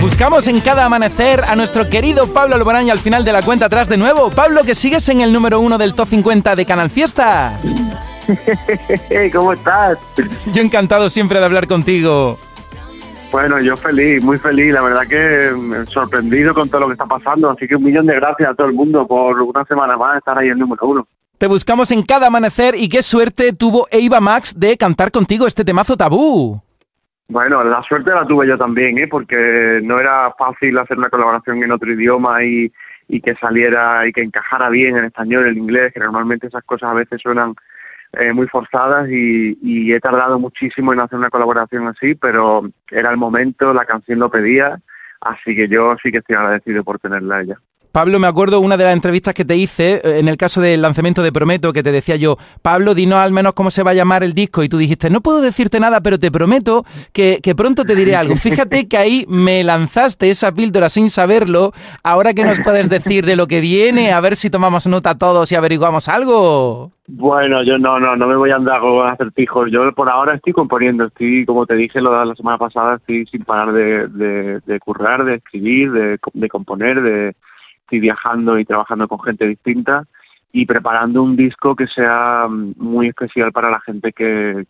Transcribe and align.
Buscamos 0.00 0.48
en 0.48 0.60
cada 0.60 0.86
amanecer 0.86 1.42
a 1.46 1.56
nuestro 1.56 1.88
querido 1.88 2.26
Pablo 2.32 2.54
Alborán 2.54 2.86
y 2.86 2.90
al 2.90 2.98
final 2.98 3.24
de 3.24 3.32
la 3.32 3.42
cuenta 3.42 3.66
atrás 3.66 3.88
de 3.88 3.96
nuevo. 3.96 4.30
Pablo, 4.30 4.62
que 4.64 4.74
sigues 4.74 5.08
en 5.10 5.20
el 5.20 5.32
número 5.32 5.60
uno 5.60 5.76
del 5.76 5.94
top 5.94 6.08
50 6.08 6.56
de 6.56 6.64
Canal 6.66 6.90
Fiesta. 6.90 7.58
¿Cómo 9.32 9.52
estás? 9.52 9.98
Yo 10.52 10.62
encantado 10.62 11.10
siempre 11.10 11.38
de 11.38 11.44
hablar 11.44 11.66
contigo. 11.66 12.38
Bueno, 13.30 13.60
yo 13.60 13.76
feliz, 13.76 14.22
muy 14.24 14.38
feliz. 14.38 14.72
La 14.72 14.82
verdad 14.82 15.06
que 15.06 15.86
sorprendido 15.86 16.54
con 16.54 16.68
todo 16.68 16.82
lo 16.82 16.86
que 16.88 16.94
está 16.94 17.06
pasando. 17.06 17.50
Así 17.50 17.68
que 17.68 17.76
un 17.76 17.84
millón 17.84 18.06
de 18.06 18.14
gracias 18.14 18.50
a 18.50 18.54
todo 18.54 18.66
el 18.66 18.74
mundo 18.74 19.06
por 19.06 19.40
una 19.40 19.64
semana 19.64 19.96
más 19.96 20.16
estar 20.16 20.38
ahí 20.38 20.46
en 20.46 20.52
el 20.52 20.58
número 20.58 20.86
uno. 20.86 21.06
Te 21.38 21.46
buscamos 21.46 21.90
en 21.92 22.02
cada 22.02 22.26
amanecer 22.28 22.74
y 22.74 22.88
qué 22.88 23.02
suerte 23.02 23.52
tuvo 23.52 23.86
Eva 23.90 24.20
Max 24.20 24.58
de 24.58 24.76
cantar 24.76 25.10
contigo 25.10 25.46
este 25.46 25.64
temazo 25.64 25.96
tabú. 25.96 26.60
Bueno, 27.30 27.62
la 27.62 27.80
suerte 27.84 28.10
la 28.10 28.26
tuve 28.26 28.48
yo 28.48 28.58
también, 28.58 28.98
¿eh? 28.98 29.06
porque 29.06 29.80
no 29.84 30.00
era 30.00 30.32
fácil 30.36 30.76
hacer 30.78 30.98
una 30.98 31.10
colaboración 31.10 31.62
en 31.62 31.70
otro 31.70 31.92
idioma 31.92 32.42
y, 32.42 32.72
y 33.06 33.20
que 33.20 33.36
saliera 33.36 34.04
y 34.04 34.12
que 34.12 34.22
encajara 34.22 34.68
bien 34.68 34.96
en 34.96 35.04
español, 35.04 35.46
en 35.46 35.58
inglés, 35.58 35.92
que 35.94 36.00
normalmente 36.00 36.48
esas 36.48 36.64
cosas 36.64 36.90
a 36.90 36.94
veces 36.94 37.20
suenan 37.22 37.54
eh, 38.14 38.32
muy 38.32 38.48
forzadas 38.48 39.08
y, 39.08 39.56
y 39.62 39.92
he 39.92 40.00
tardado 40.00 40.40
muchísimo 40.40 40.92
en 40.92 40.98
hacer 40.98 41.20
una 41.20 41.30
colaboración 41.30 41.86
así, 41.86 42.16
pero 42.16 42.68
era 42.90 43.12
el 43.12 43.16
momento, 43.16 43.72
la 43.72 43.84
canción 43.84 44.18
lo 44.18 44.28
pedía, 44.28 44.80
así 45.20 45.54
que 45.54 45.68
yo 45.68 45.94
sí 46.02 46.10
que 46.10 46.18
estoy 46.18 46.34
agradecido 46.34 46.82
por 46.82 46.98
tenerla 46.98 47.42
ella. 47.42 47.60
Pablo, 47.92 48.20
me 48.20 48.28
acuerdo 48.28 48.60
una 48.60 48.76
de 48.76 48.84
las 48.84 48.92
entrevistas 48.92 49.34
que 49.34 49.44
te 49.44 49.56
hice 49.56 49.96
eh, 49.96 50.20
en 50.20 50.28
el 50.28 50.36
caso 50.36 50.60
del 50.60 50.80
lanzamiento 50.80 51.22
de 51.22 51.32
Prometo, 51.32 51.72
que 51.72 51.82
te 51.82 51.90
decía 51.90 52.14
yo, 52.14 52.36
Pablo, 52.62 52.94
dinos 52.94 53.18
al 53.18 53.32
menos 53.32 53.52
cómo 53.54 53.70
se 53.70 53.82
va 53.82 53.90
a 53.90 53.94
llamar 53.94 54.22
el 54.22 54.32
disco. 54.32 54.62
Y 54.62 54.68
tú 54.68 54.78
dijiste, 54.78 55.10
no 55.10 55.20
puedo 55.20 55.40
decirte 55.40 55.80
nada, 55.80 56.00
pero 56.00 56.18
te 56.18 56.30
prometo 56.30 56.84
que, 57.12 57.40
que 57.42 57.54
pronto 57.56 57.84
te 57.84 57.96
diré 57.96 58.14
algo. 58.14 58.34
Fíjate 58.36 58.86
que 58.86 58.96
ahí 58.96 59.24
me 59.28 59.64
lanzaste 59.64 60.30
esa 60.30 60.52
píldora 60.52 60.88
sin 60.88 61.10
saberlo. 61.10 61.72
Ahora 62.04 62.32
que 62.32 62.44
nos 62.44 62.60
puedes 62.60 62.88
decir 62.88 63.26
de 63.26 63.34
lo 63.34 63.48
que 63.48 63.60
viene, 63.60 64.12
a 64.12 64.20
ver 64.20 64.36
si 64.36 64.50
tomamos 64.50 64.86
nota 64.86 65.18
todos 65.18 65.50
y 65.50 65.56
averiguamos 65.56 66.08
algo. 66.08 66.92
Bueno, 67.08 67.64
yo 67.64 67.76
no, 67.76 67.98
no, 67.98 68.14
no 68.14 68.26
me 68.28 68.36
voy 68.36 68.50
a 68.50 68.56
andar 68.56 68.80
con 68.80 69.08
acertijos. 69.08 69.68
Yo 69.72 69.92
por 69.92 70.08
ahora 70.08 70.36
estoy 70.36 70.52
componiendo, 70.52 71.06
estoy, 71.06 71.44
como 71.44 71.66
te 71.66 71.74
dije 71.74 72.00
lo 72.00 72.16
de 72.16 72.24
la 72.24 72.34
semana 72.36 72.56
pasada, 72.56 72.96
estoy 72.96 73.26
sin 73.26 73.42
parar 73.42 73.72
de, 73.72 74.06
de, 74.06 74.60
de 74.64 74.78
currar, 74.78 75.24
de 75.24 75.34
escribir, 75.34 75.90
de, 75.90 76.18
de 76.34 76.48
componer, 76.48 77.02
de 77.02 77.34
estoy 77.90 78.00
viajando 78.00 78.56
y 78.56 78.64
trabajando 78.64 79.08
con 79.08 79.20
gente 79.20 79.48
distinta 79.48 80.04
y 80.52 80.64
preparando 80.64 81.22
un 81.22 81.36
disco 81.36 81.74
que 81.74 81.88
sea 81.88 82.46
mm, 82.48 82.74
muy 82.76 83.08
especial 83.08 83.50
para 83.50 83.68
la 83.68 83.80
gente 83.80 84.12
que, 84.12 84.64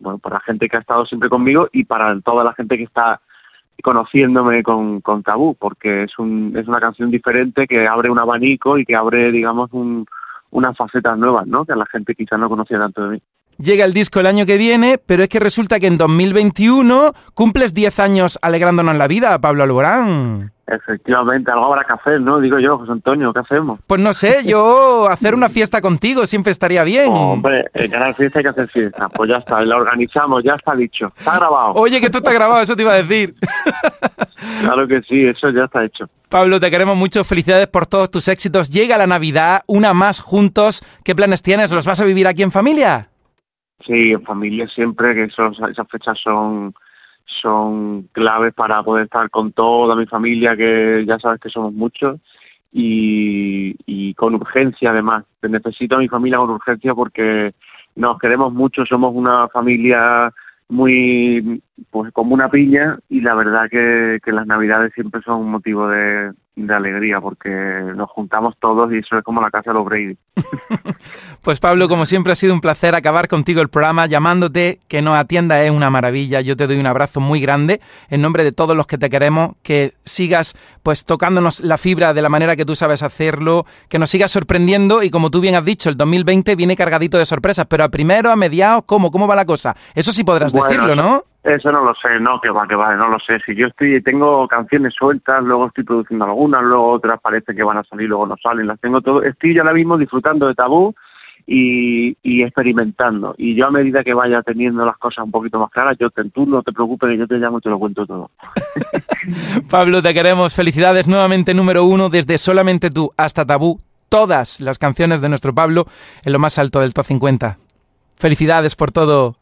bueno 0.00 0.18
para 0.18 0.36
la 0.36 0.40
gente 0.40 0.68
que 0.68 0.76
ha 0.76 0.80
estado 0.80 1.06
siempre 1.06 1.28
conmigo 1.28 1.68
y 1.72 1.84
para 1.84 2.20
toda 2.20 2.42
la 2.42 2.52
gente 2.54 2.76
que 2.76 2.84
está 2.84 3.20
conociéndome 3.82 4.64
con, 4.64 5.00
con 5.00 5.22
Tabú 5.22 5.54
porque 5.54 6.04
es 6.04 6.18
un 6.18 6.54
es 6.56 6.66
una 6.66 6.80
canción 6.80 7.10
diferente 7.10 7.66
que 7.68 7.86
abre 7.86 8.10
un 8.10 8.18
abanico 8.18 8.78
y 8.78 8.84
que 8.84 8.96
abre 8.96 9.30
digamos 9.30 9.72
un, 9.72 10.06
unas 10.50 10.76
facetas 10.76 11.16
nuevas 11.16 11.46
no 11.46 11.64
que 11.64 11.76
la 11.76 11.86
gente 11.86 12.16
quizá 12.16 12.36
no 12.36 12.48
conocía 12.48 12.78
tanto 12.78 13.02
de 13.02 13.16
mí 13.16 13.22
Llega 13.56 13.84
el 13.84 13.94
disco 13.94 14.18
el 14.18 14.26
año 14.26 14.46
que 14.46 14.58
viene, 14.58 14.98
pero 14.98 15.22
es 15.22 15.28
que 15.28 15.38
resulta 15.38 15.78
que 15.78 15.86
en 15.86 15.96
2021 15.96 17.12
cumples 17.34 17.72
10 17.72 18.00
años 18.00 18.36
alegrándonos 18.42 18.96
la 18.96 19.06
vida, 19.06 19.40
Pablo 19.40 19.62
Alborán. 19.62 20.53
Efectivamente, 20.66 21.50
algo 21.50 21.66
habrá 21.66 21.84
que 21.84 21.92
hacer, 21.92 22.20
¿no? 22.20 22.40
Digo 22.40 22.58
yo, 22.58 22.78
José 22.78 22.92
Antonio, 22.92 23.32
¿qué 23.34 23.40
hacemos? 23.40 23.80
Pues 23.86 24.00
no 24.00 24.14
sé, 24.14 24.38
yo 24.44 25.06
hacer 25.10 25.34
una 25.34 25.50
fiesta 25.50 25.82
contigo 25.82 26.24
siempre 26.26 26.52
estaría 26.52 26.84
bien. 26.84 27.08
Hombre, 27.10 27.66
en 27.74 27.90
Canal 27.90 28.14
Fiesta 28.14 28.38
hay 28.38 28.44
que 28.44 28.48
hacer 28.48 28.68
fiesta. 28.68 29.08
Pues 29.10 29.30
ya 29.30 29.36
está, 29.36 29.60
la 29.62 29.76
organizamos, 29.76 30.42
ya 30.42 30.54
está 30.54 30.74
dicho. 30.74 31.12
Está 31.18 31.36
grabado. 31.36 31.72
Oye, 31.72 32.00
que 32.00 32.06
esto 32.06 32.18
está 32.18 32.32
grabado, 32.32 32.62
eso 32.62 32.74
te 32.74 32.82
iba 32.82 32.92
a 32.92 33.02
decir. 33.02 33.34
claro 34.62 34.88
que 34.88 35.02
sí, 35.02 35.26
eso 35.26 35.50
ya 35.50 35.64
está 35.64 35.84
hecho. 35.84 36.08
Pablo, 36.30 36.58
te 36.58 36.70
queremos 36.70 36.96
mucho. 36.96 37.24
Felicidades 37.24 37.66
por 37.66 37.86
todos 37.86 38.10
tus 38.10 38.28
éxitos. 38.28 38.70
Llega 38.70 38.96
la 38.96 39.06
Navidad, 39.06 39.62
una 39.66 39.92
más 39.92 40.20
juntos. 40.20 40.82
¿Qué 41.04 41.14
planes 41.14 41.42
tienes? 41.42 41.70
¿Los 41.72 41.86
vas 41.86 42.00
a 42.00 42.04
vivir 42.04 42.26
aquí 42.26 42.42
en 42.42 42.50
familia? 42.50 43.08
Sí, 43.86 44.12
en 44.12 44.22
familia 44.22 44.66
siempre, 44.68 45.14
que 45.14 45.24
esos, 45.24 45.58
esas 45.70 45.86
fechas 45.88 46.18
son 46.22 46.74
son 47.40 48.08
claves 48.12 48.54
para 48.54 48.82
poder 48.82 49.04
estar 49.04 49.30
con 49.30 49.52
toda 49.52 49.96
mi 49.96 50.06
familia, 50.06 50.56
que 50.56 51.04
ya 51.06 51.18
sabes 51.18 51.40
que 51.40 51.50
somos 51.50 51.72
muchos, 51.72 52.20
y, 52.72 54.14
con 54.14 54.34
urgencia 54.34 54.90
además. 54.90 55.24
Necesito 55.42 55.96
a 55.96 55.98
mi 55.98 56.08
familia 56.08 56.38
con 56.38 56.50
urgencia 56.50 56.94
porque 56.94 57.54
nos 57.96 58.18
queremos 58.18 58.52
mucho, 58.52 58.84
somos 58.86 59.14
una 59.14 59.48
familia 59.48 60.32
muy 60.68 61.62
pues 61.90 62.12
como 62.12 62.34
una 62.34 62.48
piña 62.48 62.98
y 63.08 63.20
la 63.20 63.34
verdad 63.34 63.68
que 63.70 64.20
las 64.32 64.46
navidades 64.46 64.92
siempre 64.94 65.20
son 65.22 65.40
un 65.42 65.50
motivo 65.50 65.88
de, 65.88 66.32
de 66.56 66.74
alegría 66.74 67.20
porque 67.20 67.50
nos 67.50 68.08
juntamos 68.10 68.54
todos 68.60 68.92
y 68.92 68.98
eso 68.98 69.18
es 69.18 69.24
como 69.24 69.40
la 69.40 69.50
casa 69.50 69.70
de 69.70 69.74
los 69.74 69.84
Brady. 69.84 70.16
pues 71.42 71.58
Pablo, 71.58 71.88
como 71.88 72.06
siempre 72.06 72.32
ha 72.32 72.36
sido 72.36 72.54
un 72.54 72.60
placer 72.60 72.94
acabar 72.94 73.26
contigo 73.28 73.60
el 73.60 73.68
programa 73.68 74.06
llamándote, 74.06 74.78
que 74.88 75.02
nos 75.02 75.16
atienda 75.16 75.62
es 75.62 75.70
una 75.70 75.90
maravilla. 75.90 76.40
Yo 76.40 76.56
te 76.56 76.66
doy 76.66 76.78
un 76.78 76.86
abrazo 76.86 77.20
muy 77.20 77.40
grande 77.40 77.80
en 78.08 78.22
nombre 78.22 78.44
de 78.44 78.52
todos 78.52 78.76
los 78.76 78.86
que 78.86 78.98
te 78.98 79.10
queremos, 79.10 79.56
que 79.62 79.94
sigas 80.04 80.56
pues 80.82 81.04
tocándonos 81.04 81.60
la 81.60 81.76
fibra 81.76 82.14
de 82.14 82.22
la 82.22 82.28
manera 82.28 82.56
que 82.56 82.64
tú 82.64 82.76
sabes 82.76 83.02
hacerlo, 83.02 83.66
que 83.88 83.98
nos 83.98 84.10
sigas 84.10 84.30
sorprendiendo 84.30 85.02
y 85.02 85.10
como 85.10 85.30
tú 85.30 85.40
bien 85.40 85.56
has 85.56 85.64
dicho, 85.64 85.90
el 85.90 85.96
2020 85.96 86.54
viene 86.54 86.76
cargadito 86.76 87.18
de 87.18 87.26
sorpresas, 87.26 87.66
pero 87.66 87.84
a 87.84 87.88
primero, 87.88 88.30
a 88.30 88.36
mediados, 88.36 88.84
¿cómo? 88.86 89.10
¿Cómo 89.10 89.26
va 89.26 89.34
la 89.34 89.44
cosa? 89.44 89.74
Eso 89.94 90.12
sí 90.12 90.22
podrás 90.22 90.52
bueno, 90.52 90.68
decirlo, 90.68 90.94
¿no? 90.94 91.24
Eso 91.44 91.70
no 91.70 91.84
lo 91.84 91.94
sé, 91.94 92.18
no, 92.20 92.40
que 92.40 92.48
va, 92.48 92.66
que 92.66 92.74
va, 92.74 92.96
no 92.96 93.08
lo 93.10 93.18
sé. 93.18 93.38
Si 93.44 93.54
yo 93.54 93.66
estoy, 93.66 94.02
tengo 94.02 94.48
canciones 94.48 94.94
sueltas, 94.94 95.44
luego 95.44 95.66
estoy 95.66 95.84
produciendo 95.84 96.24
algunas, 96.24 96.62
luego 96.62 96.92
otras 96.92 97.20
parece 97.20 97.54
que 97.54 97.62
van 97.62 97.76
a 97.76 97.84
salir, 97.84 98.08
luego 98.08 98.26
no 98.26 98.36
salen, 98.42 98.66
las 98.66 98.80
tengo 98.80 99.02
todo. 99.02 99.22
Estoy 99.22 99.54
yo 99.54 99.60
ahora 99.60 99.74
mismo 99.74 99.98
disfrutando 99.98 100.46
de 100.46 100.54
tabú 100.54 100.94
y, 101.46 102.42
experimentando. 102.42 103.34
Y 103.36 103.54
yo 103.54 103.66
a 103.66 103.70
medida 103.70 104.02
que 104.02 104.14
vaya 104.14 104.40
teniendo 104.40 104.86
las 104.86 104.96
cosas 104.96 105.26
un 105.26 105.30
poquito 105.30 105.58
más 105.58 105.70
claras, 105.70 105.98
yo 106.00 106.08
te, 106.08 106.24
tú 106.30 106.46
no 106.46 106.62
te 106.62 106.72
preocupes 106.72 107.18
yo 107.18 107.26
te 107.26 107.34
llamo 107.34 107.58
y 107.58 107.60
te 107.60 107.68
lo 107.68 107.78
cuento 107.78 108.06
todo. 108.06 108.30
Pablo, 109.70 110.00
te 110.00 110.14
queremos. 110.14 110.54
Felicidades 110.54 111.08
nuevamente 111.08 111.52
número 111.52 111.84
uno 111.84 112.08
desde 112.08 112.38
Solamente 112.38 112.88
tú 112.88 113.12
hasta 113.18 113.44
Tabú. 113.44 113.80
Todas 114.08 114.60
las 114.60 114.78
canciones 114.78 115.20
de 115.20 115.28
nuestro 115.28 115.54
Pablo 115.54 115.84
en 116.24 116.32
lo 116.32 116.38
más 116.38 116.58
alto 116.58 116.80
del 116.80 116.94
top 116.94 117.04
50. 117.04 117.58
Felicidades 118.16 118.76
por 118.76 118.92
todo. 118.92 119.36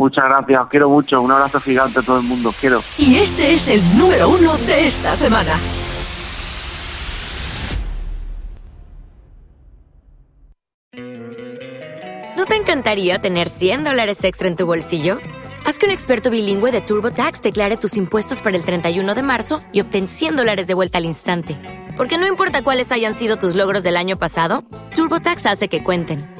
Muchas 0.00 0.24
gracias, 0.24 0.62
os 0.62 0.68
quiero 0.70 0.88
mucho. 0.88 1.20
Un 1.20 1.30
abrazo 1.30 1.60
gigante 1.60 1.98
a 1.98 2.02
todo 2.02 2.16
el 2.16 2.22
mundo, 2.22 2.48
os 2.48 2.56
quiero. 2.56 2.82
Y 2.96 3.16
este 3.16 3.52
es 3.52 3.68
el 3.68 3.82
número 3.98 4.30
uno 4.30 4.56
de 4.56 4.86
esta 4.86 5.14
semana. 5.14 5.52
¿No 12.34 12.46
te 12.46 12.56
encantaría 12.56 13.18
tener 13.18 13.50
100 13.50 13.84
dólares 13.84 14.24
extra 14.24 14.48
en 14.48 14.56
tu 14.56 14.64
bolsillo? 14.64 15.18
Haz 15.66 15.78
que 15.78 15.84
un 15.84 15.92
experto 15.92 16.30
bilingüe 16.30 16.72
de 16.72 16.80
TurboTax 16.80 17.42
declare 17.42 17.76
tus 17.76 17.98
impuestos 17.98 18.40
para 18.40 18.56
el 18.56 18.64
31 18.64 19.14
de 19.14 19.22
marzo 19.22 19.60
y 19.70 19.82
obtén 19.82 20.08
100 20.08 20.36
dólares 20.36 20.66
de 20.66 20.72
vuelta 20.72 20.96
al 20.96 21.04
instante. 21.04 21.58
Porque 21.98 22.16
no 22.16 22.26
importa 22.26 22.64
cuáles 22.64 22.90
hayan 22.90 23.14
sido 23.14 23.36
tus 23.36 23.54
logros 23.54 23.82
del 23.82 23.98
año 23.98 24.16
pasado, 24.16 24.64
TurboTax 24.94 25.44
hace 25.44 25.68
que 25.68 25.84
cuenten. 25.84 26.39